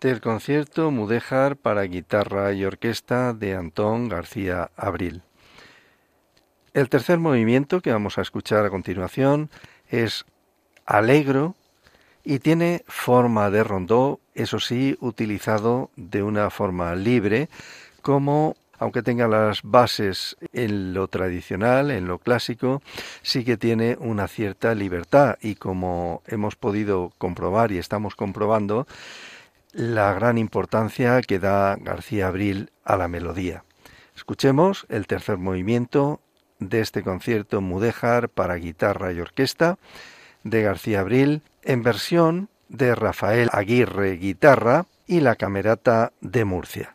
del 0.00 0.20
concierto 0.20 0.92
Mudéjar 0.92 1.56
para 1.56 1.82
guitarra 1.82 2.52
y 2.52 2.64
orquesta 2.64 3.32
de 3.32 3.56
Antón 3.56 4.08
García 4.08 4.70
Abril. 4.76 5.22
El 6.72 6.88
tercer 6.88 7.18
movimiento 7.18 7.80
que 7.80 7.90
vamos 7.90 8.16
a 8.16 8.22
escuchar 8.22 8.64
a 8.64 8.70
continuación 8.70 9.50
es 9.88 10.24
Alegro 10.86 11.56
y 12.22 12.38
tiene 12.38 12.84
forma 12.86 13.50
de 13.50 13.64
rondó, 13.64 14.20
eso 14.36 14.60
sí, 14.60 14.96
utilizado 15.00 15.90
de 15.96 16.22
una 16.22 16.48
forma 16.50 16.94
libre, 16.94 17.48
como 18.02 18.54
aunque 18.84 19.02
tenga 19.02 19.28
las 19.28 19.62
bases 19.62 20.36
en 20.52 20.92
lo 20.92 21.08
tradicional, 21.08 21.90
en 21.90 22.06
lo 22.06 22.18
clásico, 22.18 22.82
sí 23.22 23.42
que 23.42 23.56
tiene 23.56 23.96
una 23.98 24.28
cierta 24.28 24.74
libertad 24.74 25.38
y 25.40 25.54
como 25.54 26.20
hemos 26.26 26.54
podido 26.54 27.10
comprobar 27.16 27.72
y 27.72 27.78
estamos 27.78 28.14
comprobando, 28.14 28.86
la 29.72 30.12
gran 30.12 30.36
importancia 30.36 31.22
que 31.22 31.38
da 31.38 31.76
García 31.76 32.26
Abril 32.26 32.72
a 32.84 32.98
la 32.98 33.08
melodía. 33.08 33.64
Escuchemos 34.14 34.84
el 34.90 35.06
tercer 35.06 35.38
movimiento 35.38 36.20
de 36.58 36.82
este 36.82 37.02
concierto 37.02 37.62
Mudéjar 37.62 38.28
para 38.28 38.56
guitarra 38.56 39.12
y 39.12 39.20
orquesta 39.20 39.78
de 40.42 40.60
García 40.60 41.00
Abril 41.00 41.40
en 41.62 41.82
versión 41.82 42.50
de 42.68 42.94
Rafael 42.94 43.48
Aguirre 43.50 44.18
guitarra 44.18 44.84
y 45.06 45.20
la 45.20 45.36
Camerata 45.36 46.12
de 46.20 46.44
Murcia. 46.44 46.93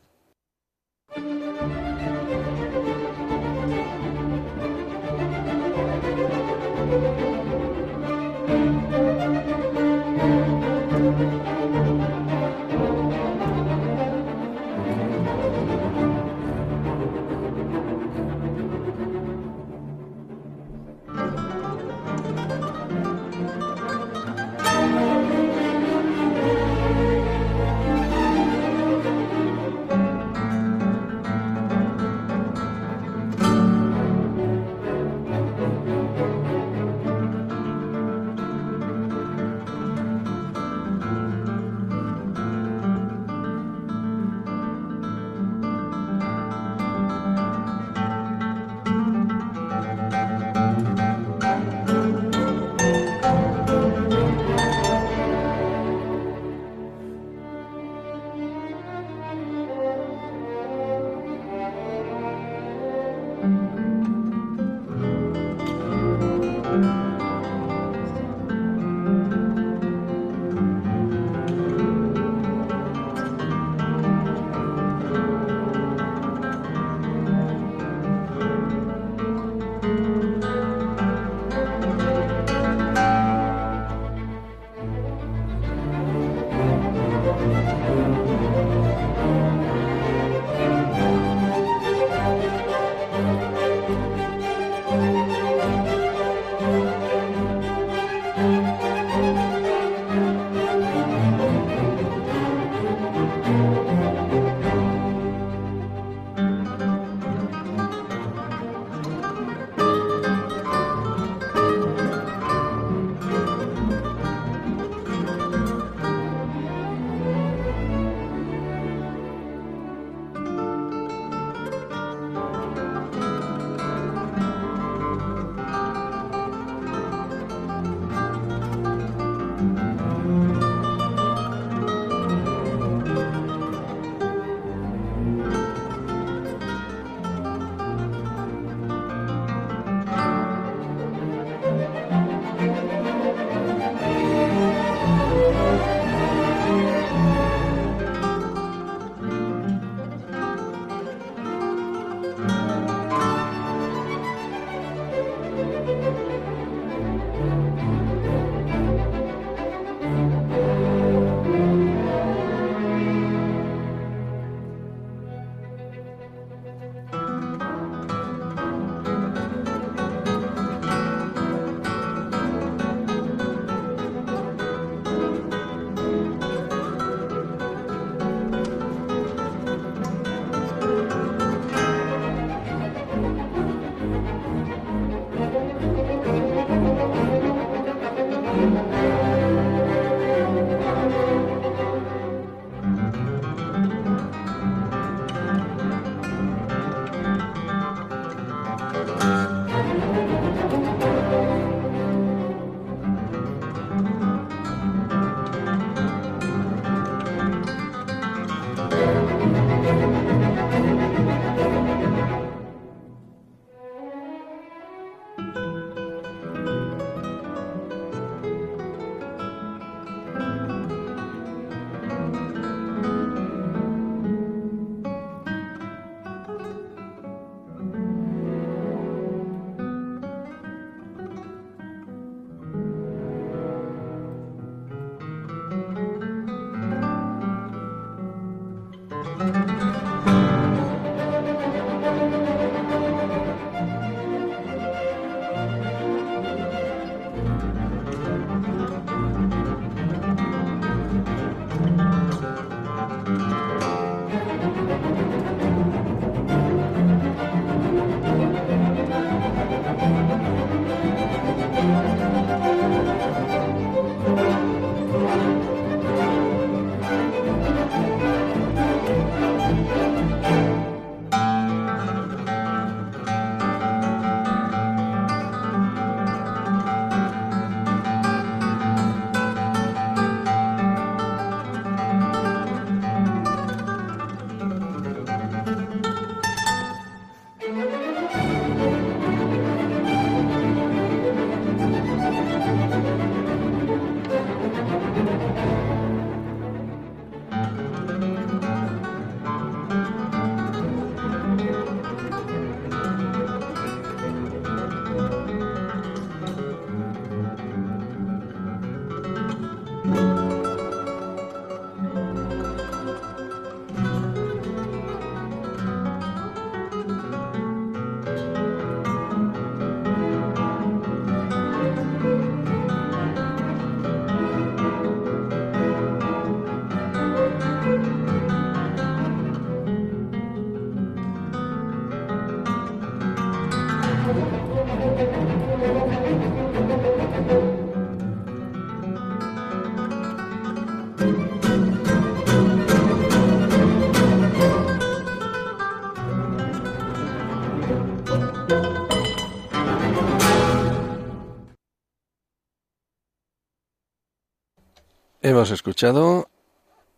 Hemos 355.41 355.71
escuchado 355.71 356.49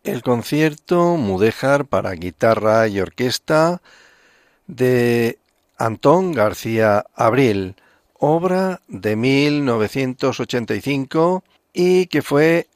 el 0.03 0.21
concierto 0.21 1.17
Mudéjar 1.17 1.85
para 1.85 2.11
guitarra 2.11 2.87
y 2.87 2.99
orquesta 2.99 3.81
de 4.67 5.39
Antón 5.79 6.31
García 6.31 7.07
Abril, 7.15 7.77
obra 8.13 8.81
de 8.87 9.15
1985 9.15 11.43
y 11.73 12.05
que 12.05 12.21
fue 12.21 12.67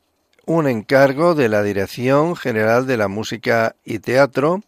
un 0.47 0.67
encargo 0.67 1.35
de 1.35 1.47
la 1.47 1.61
Dirección 1.61 2.35
General 2.35 2.87
de 2.87 2.97
la 2.97 3.07
Música 3.07 3.75
y 3.85 3.99
Teatro 3.99 4.63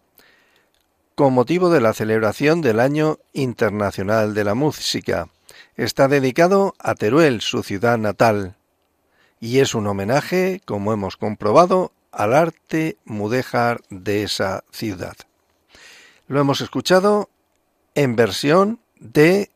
con 1.15 1.33
motivo 1.33 1.71
de 1.71 1.81
la 1.81 1.93
celebración 1.93 2.61
del 2.61 2.79
Año 2.79 3.17
Internacional 3.33 4.35
de 4.35 4.43
la 4.43 4.53
Música. 4.53 5.27
Está 5.75 6.07
dedicado 6.07 6.75
a 6.77 6.93
Teruel, 6.93 7.41
su 7.41 7.63
ciudad 7.63 7.97
natal, 7.97 8.56
y 9.39 9.59
es 9.59 9.75
un 9.75 9.87
homenaje, 9.87 10.61
como 10.65 10.93
hemos 10.93 11.17
comprobado, 11.17 11.91
al 12.11 12.33
arte 12.33 12.97
mudéjar 13.05 13.81
de 13.89 14.23
esa 14.23 14.63
ciudad. 14.71 15.15
Lo 16.27 16.39
hemos 16.39 16.61
escuchado 16.61 17.29
en 17.95 18.15
versión 18.15 18.79
de 18.99 19.51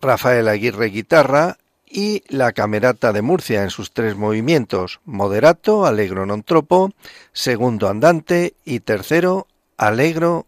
Rafael 0.00 0.48
Aguirre 0.48 0.86
guitarra 0.86 1.58
y 1.88 2.24
la 2.28 2.52
Camerata 2.52 3.12
de 3.12 3.22
Murcia 3.22 3.62
en 3.62 3.70
sus 3.70 3.92
tres 3.92 4.16
movimientos, 4.16 5.00
moderato, 5.04 5.86
alegro 5.86 6.26
non 6.26 6.42
tropo, 6.42 6.90
segundo 7.32 7.88
andante 7.88 8.58
y 8.66 8.80
tercero 8.80 9.46
alegro 9.78 10.46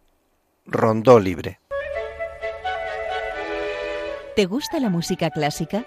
rondó 0.66 1.20
libre. 1.20 1.60
¿Te 4.34 4.46
gusta 4.46 4.80
la 4.80 4.90
música 4.90 5.30
clásica? 5.30 5.86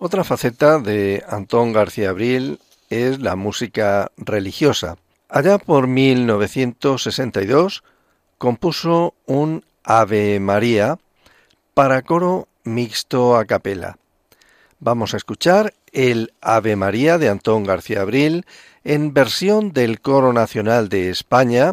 Otra 0.00 0.22
faceta 0.22 0.78
de 0.78 1.24
Antón 1.28 1.72
García 1.72 2.10
Abril 2.10 2.60
es 2.88 3.18
la 3.18 3.34
música 3.34 4.12
religiosa. 4.16 4.96
Allá 5.28 5.58
por 5.58 5.88
1962 5.88 7.82
compuso 8.38 9.14
un 9.26 9.64
Ave 9.82 10.38
María 10.38 11.00
para 11.74 12.02
coro 12.02 12.46
mixto 12.62 13.36
a 13.36 13.44
capela. 13.44 13.98
Vamos 14.78 15.14
a 15.14 15.16
escuchar 15.16 15.74
el 15.90 16.32
Ave 16.40 16.76
María 16.76 17.18
de 17.18 17.28
Antón 17.28 17.64
García 17.64 18.02
Abril 18.02 18.46
en 18.84 19.12
versión 19.12 19.72
del 19.72 20.00
Coro 20.00 20.32
Nacional 20.32 20.88
de 20.88 21.10
España, 21.10 21.72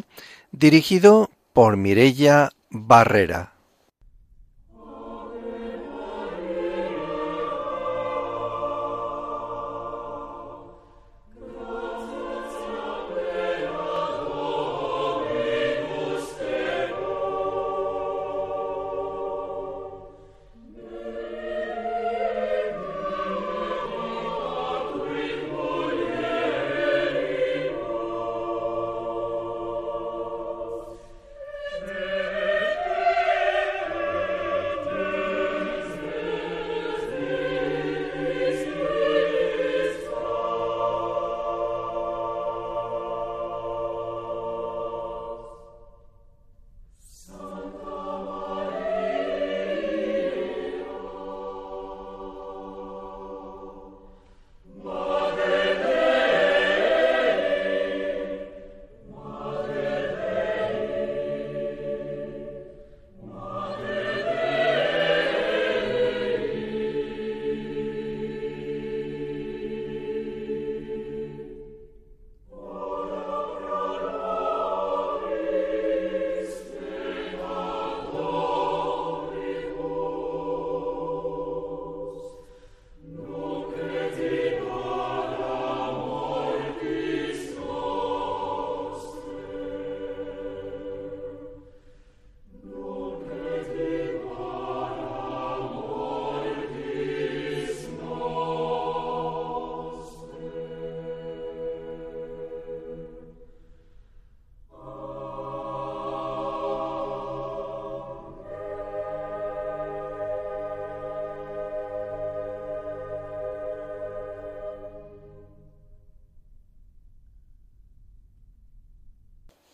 dirigido 0.52 1.30
por 1.54 1.78
Mirella 1.78 2.50
Barrera. 2.72 3.55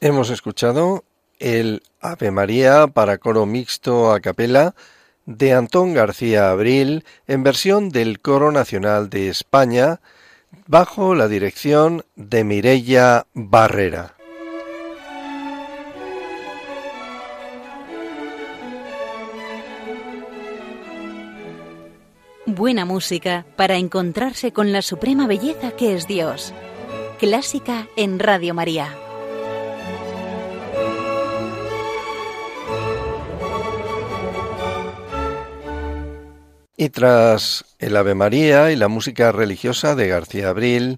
Hemos 0.04 0.32
escuchado 0.32 1.04
el 1.38 1.84
Ave 2.00 2.32
María 2.32 2.88
para 2.88 3.20
coro 3.20 3.46
mixto 3.46 4.12
a 4.12 4.20
capela 4.20 4.74
de 5.28 5.54
Antón 5.54 5.94
García 5.94 6.50
Abril 6.50 7.06
en 7.28 7.44
versión 7.44 7.90
del 7.90 8.20
Coro 8.20 8.52
Nacional 8.52 9.12
de 9.12 9.30
España 9.30 10.02
bajo 10.66 11.14
la 11.14 11.28
dirección 11.28 12.04
de 12.16 12.44
Mirella 12.44 13.28
Barrera. 13.36 14.16
Buena 22.48 22.86
música 22.86 23.46
para 23.56 23.76
encontrarse 23.76 24.52
con 24.52 24.72
la 24.72 24.82
suprema 24.82 25.28
belleza 25.28 25.72
que 25.78 25.94
es 25.94 26.08
Dios. 26.08 26.56
Clásica 27.20 27.88
en 27.96 28.18
Radio 28.18 28.56
María. 28.56 29.01
Y 36.82 36.90
tras 36.90 37.64
el 37.78 37.96
Ave 37.96 38.16
María 38.16 38.72
y 38.72 38.76
la 38.76 38.88
música 38.88 39.32
religiosa 39.32 39.94
de 39.94 40.08
García 40.08 40.50
Abril, 40.50 40.98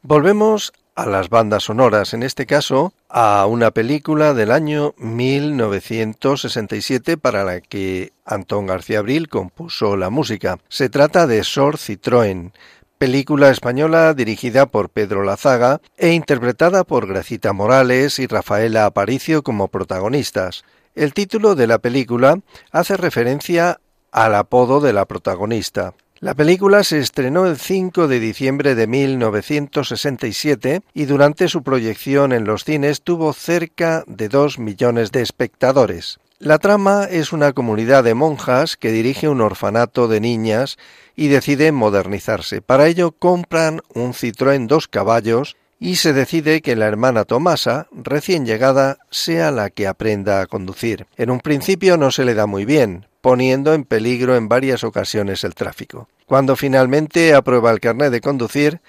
volvemos 0.00 0.72
a 0.94 1.04
las 1.04 1.28
bandas 1.28 1.64
sonoras, 1.64 2.14
en 2.14 2.22
este 2.22 2.46
caso 2.46 2.94
a 3.10 3.44
una 3.44 3.72
película 3.72 4.32
del 4.32 4.50
año 4.50 4.94
1967 4.96 7.18
para 7.18 7.44
la 7.44 7.60
que 7.60 8.14
Antón 8.24 8.64
García 8.64 9.00
Abril 9.00 9.28
compuso 9.28 9.98
la 9.98 10.08
música. 10.08 10.60
Se 10.70 10.88
trata 10.88 11.26
de 11.26 11.44
Sor 11.44 11.76
Citroën, 11.76 12.52
película 12.96 13.50
española 13.50 14.14
dirigida 14.14 14.64
por 14.64 14.88
Pedro 14.88 15.24
Lazaga 15.24 15.82
e 15.98 16.14
interpretada 16.14 16.84
por 16.84 17.06
Gracita 17.06 17.52
Morales 17.52 18.18
y 18.18 18.26
Rafaela 18.26 18.86
Aparicio 18.86 19.42
como 19.42 19.68
protagonistas. 19.68 20.64
El 20.94 21.12
título 21.12 21.54
de 21.54 21.66
la 21.66 21.80
película 21.80 22.40
hace 22.72 22.96
referencia 22.96 23.78
al 24.24 24.34
apodo 24.34 24.80
de 24.80 24.92
la 24.92 25.04
protagonista. 25.04 25.94
La 26.18 26.34
película 26.34 26.82
se 26.82 26.98
estrenó 26.98 27.46
el 27.46 27.56
5 27.56 28.08
de 28.08 28.18
diciembre 28.18 28.74
de 28.74 28.88
1967 28.88 30.80
y 30.92 31.04
durante 31.04 31.46
su 31.46 31.62
proyección 31.62 32.32
en 32.32 32.42
los 32.44 32.64
cines 32.64 33.02
tuvo 33.02 33.32
cerca 33.32 34.02
de 34.08 34.28
dos 34.28 34.58
millones 34.58 35.12
de 35.12 35.22
espectadores. 35.22 36.18
La 36.40 36.58
trama 36.58 37.04
es 37.04 37.32
una 37.32 37.52
comunidad 37.52 38.02
de 38.02 38.14
monjas 38.14 38.76
que 38.76 38.90
dirige 38.90 39.28
un 39.28 39.40
orfanato 39.40 40.08
de 40.08 40.20
niñas 40.20 40.78
y 41.14 41.28
decide 41.28 41.70
modernizarse. 41.70 42.60
Para 42.60 42.88
ello 42.88 43.12
compran 43.12 43.82
un 43.94 44.14
Citroën 44.14 44.66
dos 44.66 44.88
caballos 44.88 45.56
y 45.78 45.96
se 45.96 46.12
decide 46.12 46.60
que 46.60 46.74
la 46.74 46.86
hermana 46.86 47.24
Tomasa, 47.24 47.86
recién 47.92 48.44
llegada, 48.44 48.98
sea 49.10 49.52
la 49.52 49.70
que 49.70 49.86
aprenda 49.86 50.40
a 50.40 50.46
conducir. 50.46 51.06
En 51.16 51.30
un 51.30 51.38
principio 51.38 51.96
no 51.96 52.10
se 52.10 52.24
le 52.24 52.34
da 52.34 52.46
muy 52.46 52.64
bien, 52.64 53.07
poniendo 53.20 53.74
en 53.74 53.84
peligro 53.84 54.36
en 54.36 54.48
varias 54.48 54.84
ocasiones 54.84 55.44
el 55.44 55.54
tráfico. 55.54 56.08
Cuando 56.26 56.56
finalmente 56.56 57.34
aprueba 57.34 57.70
el 57.70 57.80
carnet 57.80 58.10
de 58.10 58.20
conducir, 58.20 58.80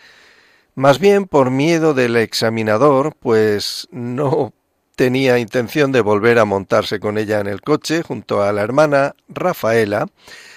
más 0.75 0.99
bien 0.99 1.25
por 1.25 1.51
miedo 1.51 1.93
del 1.93 2.15
examinador, 2.17 3.15
pues 3.19 3.87
no 3.91 4.53
tenía 4.95 5.39
intención 5.39 5.91
de 5.91 6.01
volver 6.01 6.39
a 6.39 6.45
montarse 6.45 6.99
con 6.99 7.17
ella 7.17 7.39
en 7.39 7.47
el 7.47 7.61
coche 7.61 8.03
junto 8.03 8.43
a 8.43 8.51
la 8.51 8.61
hermana 8.61 9.15
Rafaela, 9.29 10.07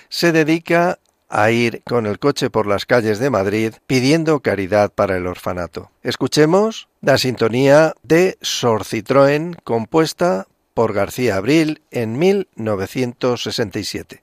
se 0.08 0.32
dedica 0.32 0.98
a 1.28 1.50
ir 1.50 1.82
con 1.84 2.06
el 2.06 2.18
coche 2.18 2.50
por 2.50 2.66
las 2.66 2.84
calles 2.84 3.18
de 3.18 3.30
Madrid 3.30 3.74
pidiendo 3.86 4.40
caridad 4.40 4.92
para 4.92 5.16
el 5.16 5.26
orfanato. 5.26 5.90
Escuchemos 6.02 6.88
la 7.00 7.16
sintonía 7.18 7.94
de 8.02 8.36
Sor 8.42 8.82
Citroën 8.82 9.56
compuesta 9.64 10.46
por 10.74 10.92
García 10.92 11.36
Abril 11.36 11.80
en 11.90 12.18
1967. 12.18 14.22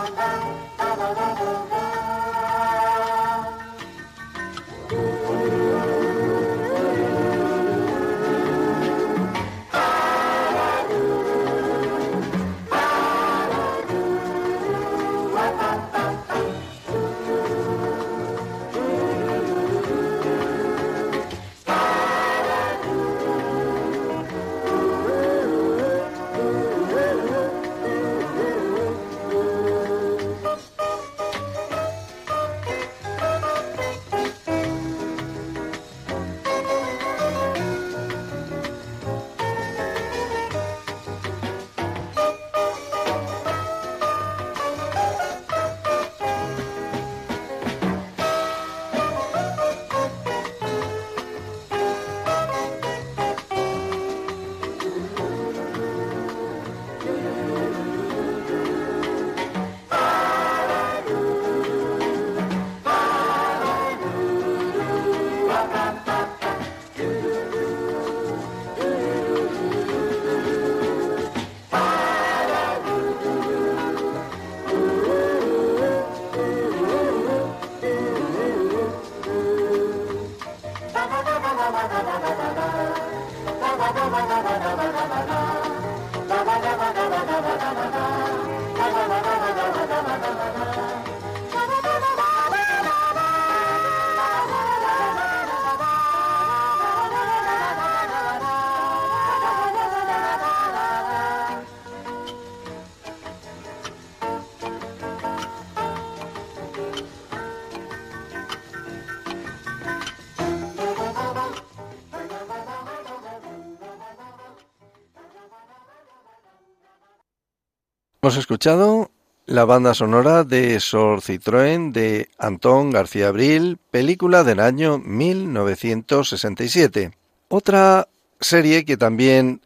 Hemos 118.23 118.37
escuchado 118.37 119.09
la 119.47 119.65
banda 119.65 119.95
sonora 119.95 120.43
de 120.43 120.79
Sor 120.79 121.21
Citroën 121.21 121.91
de 121.91 122.29
Antón 122.37 122.91
García 122.91 123.29
Abril, 123.29 123.79
película 123.89 124.43
del 124.43 124.59
año 124.59 124.99
1967. 124.99 127.17
Otra 127.47 128.07
serie 128.39 128.85
que 128.85 128.95
también 128.95 129.61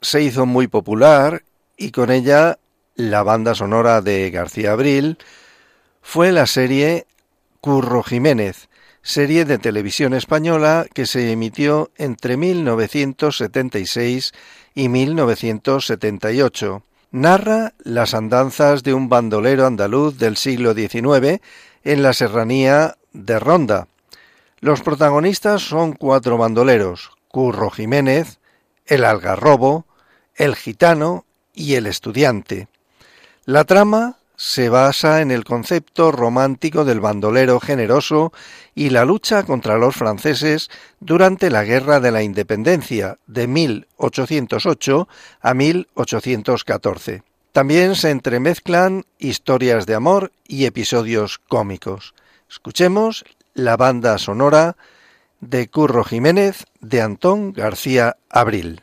se 0.00 0.22
hizo 0.22 0.46
muy 0.46 0.68
popular 0.68 1.44
y 1.76 1.90
con 1.90 2.10
ella 2.10 2.58
la 2.94 3.22
banda 3.24 3.54
sonora 3.54 4.00
de 4.00 4.30
García 4.30 4.72
Abril 4.72 5.18
fue 6.00 6.32
la 6.32 6.46
serie 6.46 7.06
Curro 7.60 8.02
Jiménez, 8.02 8.70
serie 9.02 9.44
de 9.44 9.58
televisión 9.58 10.14
española 10.14 10.86
que 10.94 11.04
se 11.04 11.30
emitió 11.30 11.90
entre 11.98 12.38
1976 12.38 14.32
y 14.74 14.88
1978 14.88 16.84
narra 17.12 17.74
las 17.84 18.14
andanzas 18.14 18.82
de 18.82 18.94
un 18.94 19.08
bandolero 19.08 19.66
andaluz 19.66 20.18
del 20.18 20.36
siglo 20.36 20.74
XIX 20.74 21.40
en 21.84 22.02
la 22.02 22.14
serranía 22.14 22.96
de 23.12 23.38
Ronda. 23.38 23.86
Los 24.60 24.80
protagonistas 24.80 25.62
son 25.62 25.92
cuatro 25.92 26.38
bandoleros, 26.38 27.12
Curro 27.28 27.70
Jiménez, 27.70 28.38
el 28.86 29.04
algarrobo, 29.04 29.86
el 30.34 30.56
gitano 30.56 31.26
y 31.52 31.74
el 31.74 31.86
estudiante. 31.86 32.68
La 33.44 33.64
trama 33.64 34.18
se 34.42 34.68
basa 34.68 35.20
en 35.20 35.30
el 35.30 35.44
concepto 35.44 36.10
romántico 36.10 36.84
del 36.84 36.98
bandolero 36.98 37.60
generoso 37.60 38.32
y 38.74 38.90
la 38.90 39.04
lucha 39.04 39.44
contra 39.44 39.78
los 39.78 39.94
franceses 39.94 40.68
durante 40.98 41.48
la 41.48 41.62
Guerra 41.62 42.00
de 42.00 42.10
la 42.10 42.24
Independencia 42.24 43.18
de 43.28 43.46
1808 43.46 45.08
a 45.42 45.54
1814. 45.54 47.22
También 47.52 47.94
se 47.94 48.10
entremezclan 48.10 49.04
historias 49.20 49.86
de 49.86 49.94
amor 49.94 50.32
y 50.48 50.64
episodios 50.64 51.38
cómicos. 51.38 52.12
Escuchemos 52.50 53.24
la 53.54 53.76
banda 53.76 54.18
sonora 54.18 54.76
de 55.40 55.68
Curro 55.68 56.02
Jiménez 56.02 56.64
de 56.80 57.00
Antón 57.00 57.52
García 57.52 58.16
Abril. 58.28 58.82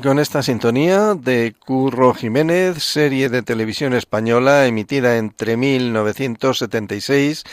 Y 0.00 0.02
con 0.02 0.18
esta 0.18 0.42
sintonía 0.42 1.14
de 1.14 1.54
Curro 1.58 2.14
Jiménez, 2.14 2.82
serie 2.82 3.28
de 3.28 3.42
televisión 3.42 3.92
española 3.92 4.66
emitida 4.66 5.18
entre 5.18 5.58
1976 5.58 7.44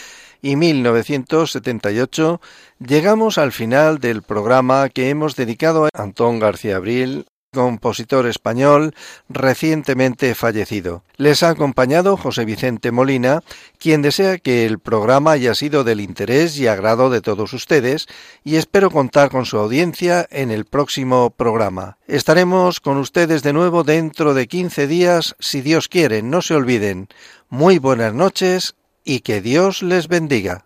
y 0.41 0.55
1978, 0.55 2.39
llegamos 2.79 3.37
al 3.37 3.51
final 3.51 3.99
del 3.99 4.21
programa 4.21 4.87
que 4.87 5.09
hemos 5.09 5.35
dedicado 5.35 5.87
a 5.87 5.89
Antón 5.93 6.39
García 6.39 6.77
Abril, 6.77 7.25
compositor 7.53 8.27
español 8.27 8.93
recientemente 9.29 10.35
fallecido. 10.35 11.03
Les 11.15 11.43
ha 11.43 11.49
acompañado 11.49 12.17
José 12.17 12.45
Vicente 12.45 12.91
Molina, 12.91 13.41
quien 13.79 14.01
desea 14.01 14.37
que 14.37 14.65
el 14.65 14.79
programa 14.79 15.31
haya 15.31 15.55
sido 15.55 15.83
del 15.83 16.01
interés 16.01 16.57
y 16.59 16.67
agrado 16.67 17.09
de 17.09 17.21
todos 17.21 17.53
ustedes 17.53 18.07
y 18.43 18.55
espero 18.55 18.91
contar 18.91 19.29
con 19.29 19.45
su 19.45 19.57
audiencia 19.57 20.27
en 20.29 20.51
el 20.51 20.65
próximo 20.65 21.31
programa. 21.31 21.97
Estaremos 22.07 22.79
con 22.79 22.97
ustedes 22.97 23.43
de 23.43 23.53
nuevo 23.53 23.83
dentro 23.83 24.33
de 24.33 24.47
15 24.47 24.87
días, 24.87 25.35
si 25.39 25.61
Dios 25.61 25.87
quiere, 25.87 26.21
no 26.21 26.41
se 26.41 26.53
olviden. 26.55 27.07
Muy 27.49 27.79
buenas 27.79 28.13
noches 28.13 28.75
y 29.03 29.21
que 29.21 29.41
Dios 29.41 29.81
les 29.81 30.07
bendiga. 30.07 30.65